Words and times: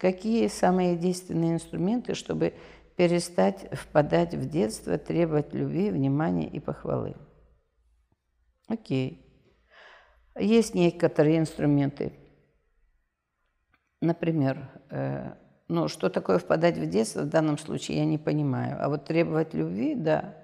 Какие 0.00 0.48
самые 0.48 0.96
действенные 0.96 1.52
инструменты, 1.52 2.14
чтобы 2.14 2.54
перестать 2.96 3.68
впадать 3.70 4.34
в 4.34 4.48
детство, 4.48 4.96
требовать 4.96 5.52
любви, 5.52 5.90
внимания 5.90 6.48
и 6.48 6.58
похвалы? 6.58 7.16
Окей. 8.66 9.22
Есть 10.38 10.74
некоторые 10.74 11.36
инструменты. 11.36 12.14
Например, 14.00 14.70
э, 14.88 15.34
ну, 15.68 15.88
что 15.88 16.08
такое 16.08 16.38
впадать 16.38 16.78
в 16.78 16.88
детство, 16.88 17.20
в 17.20 17.28
данном 17.28 17.58
случае 17.58 17.98
я 17.98 18.06
не 18.06 18.16
понимаю. 18.16 18.82
А 18.82 18.88
вот 18.88 19.04
требовать 19.04 19.52
любви, 19.52 19.94
да. 19.94 20.34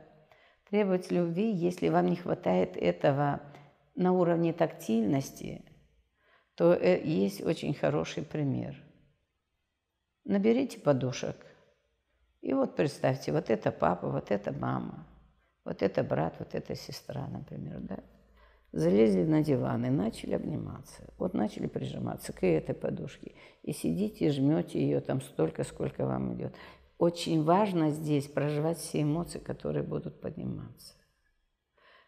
Требовать 0.68 1.10
любви, 1.10 1.50
если 1.50 1.88
вам 1.88 2.08
не 2.08 2.16
хватает 2.16 2.76
этого 2.76 3.40
на 3.94 4.12
уровне 4.12 4.52
тактильности, 4.52 5.64
то 6.56 6.74
э, 6.74 7.02
есть 7.02 7.40
очень 7.40 7.72
хороший 7.72 8.22
пример. 8.22 8.85
Наберите 10.26 10.78
подушек. 10.78 11.36
И 12.42 12.52
вот 12.52 12.76
представьте, 12.76 13.32
вот 13.32 13.48
это 13.48 13.72
папа, 13.72 14.08
вот 14.10 14.30
это 14.30 14.52
мама, 14.52 15.06
вот 15.64 15.82
это 15.82 16.04
брат, 16.04 16.36
вот 16.38 16.54
это 16.54 16.74
сестра, 16.74 17.26
например, 17.26 17.80
да 17.80 17.98
залезли 18.76 19.24
на 19.24 19.42
диван 19.42 19.86
и 19.86 19.90
начали 19.90 20.34
обниматься. 20.34 21.02
Вот 21.18 21.34
начали 21.34 21.66
прижиматься 21.66 22.32
к 22.32 22.44
этой 22.44 22.74
подушке. 22.74 23.34
И 23.62 23.72
сидите, 23.72 24.30
жмете 24.30 24.80
ее 24.80 25.00
там 25.00 25.22
столько, 25.22 25.64
сколько 25.64 26.06
вам 26.06 26.34
идет. 26.34 26.54
Очень 26.98 27.42
важно 27.42 27.90
здесь 27.90 28.26
проживать 28.26 28.78
все 28.78 29.02
эмоции, 29.02 29.38
которые 29.38 29.82
будут 29.82 30.20
подниматься. 30.20 30.94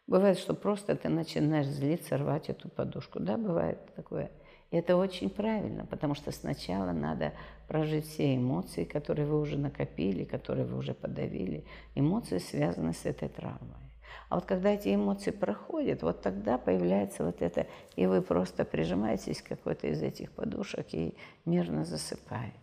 Бывает, 0.07 0.39
что 0.39 0.55
просто 0.55 0.95
ты 0.97 1.09
начинаешь 1.09 1.67
злиться, 1.67 2.17
рвать 2.17 2.49
эту 2.49 2.69
подушку. 2.69 3.21
Да, 3.21 3.37
бывает 3.37 3.79
такое. 3.95 4.31
И 4.71 4.77
это 4.77 4.97
очень 4.97 5.31
правильно, 5.31 5.87
потому 5.87 6.15
что 6.15 6.31
сначала 6.31 6.93
надо 6.93 7.33
прожить 7.69 8.07
все 8.07 8.37
эмоции, 8.37 8.85
которые 8.85 9.27
вы 9.27 9.41
уже 9.41 9.57
накопили, 9.57 10.25
которые 10.25 10.67
вы 10.67 10.77
уже 10.77 10.93
подавили. 10.93 11.65
Эмоции 11.95 12.39
связаны 12.39 12.93
с 12.93 13.07
этой 13.07 13.29
травмой. 13.29 13.89
А 14.29 14.35
вот 14.35 14.45
когда 14.45 14.71
эти 14.71 14.95
эмоции 14.95 15.31
проходят, 15.31 16.03
вот 16.03 16.21
тогда 16.21 16.59
появляется 16.59 17.25
вот 17.25 17.41
это, 17.41 17.67
и 17.97 18.07
вы 18.07 18.21
просто 18.21 18.65
прижимаетесь 18.65 19.41
к 19.41 19.49
какой-то 19.49 19.87
из 19.87 20.03
этих 20.03 20.33
подушек 20.33 20.87
и 20.93 21.17
мирно 21.47 21.85
засыпаете. 21.85 22.55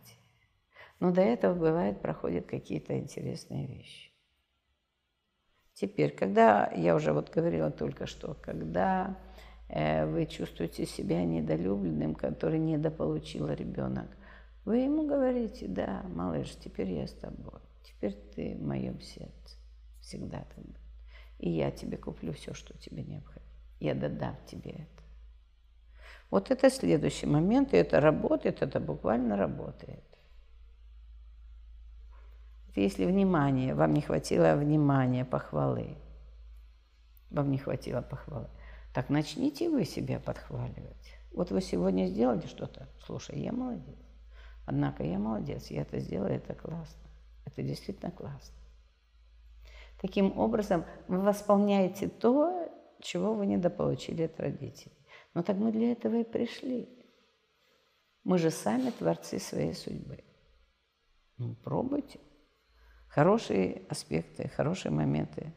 Но 1.00 1.12
до 1.12 1.22
этого, 1.22 1.56
бывает, 1.56 2.02
проходят 2.02 2.46
какие-то 2.46 2.98
интересные 2.98 3.66
вещи. 3.66 4.12
Теперь, 5.74 6.16
когда, 6.16 6.72
я 6.76 6.96
уже 6.96 7.12
вот 7.12 7.32
говорила 7.32 7.70
только 7.70 8.06
что, 8.06 8.36
когда 8.42 9.18
вы 9.70 10.26
чувствуете 10.26 10.86
себя 10.86 11.24
недолюбленным, 11.24 12.16
который 12.16 12.60
недополучил 12.60 13.50
ребенок, 13.50 14.08
вы 14.64 14.78
ему 14.78 15.08
говорите, 15.08 15.68
да, 15.68 16.04
малыш, 16.14 16.56
теперь 16.56 16.92
я 16.92 17.08
с 17.08 17.14
тобой, 17.14 17.60
теперь 17.84 18.14
ты 18.36 18.56
в 18.56 18.64
моем 18.64 19.00
сердце, 19.02 19.58
всегда 20.02 20.46
будет 20.56 20.78
и 21.40 21.50
я 21.50 21.72
тебе 21.72 21.98
куплю 21.98 22.34
все, 22.34 22.54
что 22.54 22.78
тебе 22.78 23.04
необходимо. 23.04 23.52
Я 23.80 23.94
додам 23.94 24.36
тебе 24.46 24.72
это. 24.72 25.04
Вот 26.32 26.52
это 26.52 26.70
следующий 26.70 27.28
момент, 27.28 27.74
и 27.74 27.78
это 27.78 28.00
работает, 28.00 28.62
это 28.62 28.80
буквально 28.80 29.38
работает. 29.38 30.04
Если 32.76 33.06
внимание, 33.06 33.74
вам 33.74 33.94
не 33.94 34.02
хватило 34.02 34.56
внимания, 34.56 35.24
похвалы, 35.24 35.98
вам 37.30 37.52
не 37.52 37.58
хватило 37.58 38.02
похвалы, 38.02 38.50
так 38.96 39.10
начните 39.10 39.70
вы 39.70 39.84
себя 39.84 40.22
подхваливать. 40.22 41.18
Вот 41.34 41.52
вы 41.52 41.60
сегодня 41.60 42.06
сделали 42.08 42.48
что-то, 42.48 42.88
слушай, 43.06 43.38
я 43.38 43.52
молодец. 43.52 44.00
Однако 44.66 45.04
я 45.04 45.20
молодец, 45.20 45.68
я 45.70 45.82
это 45.82 46.00
сделала, 46.00 46.30
это 46.30 46.56
классно. 46.56 47.02
Это 47.46 47.62
действительно 47.62 48.10
классно. 48.10 48.56
Таким 50.00 50.40
образом, 50.40 50.86
вы 51.10 51.20
восполняете 51.20 52.08
то, 52.08 52.72
чего 53.02 53.34
вы 53.34 53.48
недополучили 53.48 54.24
от 54.24 54.40
родителей. 54.40 54.96
Но 55.34 55.44
так 55.44 55.58
мы 55.58 55.74
для 55.74 55.92
этого 55.92 56.16
и 56.16 56.24
пришли. 56.24 56.88
Мы 58.24 58.38
же 58.38 58.50
сами 58.50 58.92
творцы 58.92 59.40
своей 59.40 59.74
судьбы. 59.74 60.24
Ну, 61.38 61.54
пробуйте. 61.56 62.22
Хорошие 63.10 63.82
аспекты, 63.90 64.48
хорошие 64.48 64.94
моменты 64.94 65.54